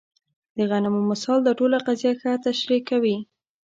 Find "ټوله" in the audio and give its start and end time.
1.59-1.77